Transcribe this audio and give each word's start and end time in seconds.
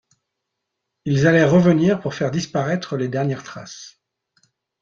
Ils 1.05 1.27
allaient 1.27 1.43
revenir 1.45 1.99
pour 1.99 2.15
faire 2.15 2.31
disparaître 2.31 2.97
les 2.97 3.07
dernières 3.07 3.43
traces. 3.43 4.01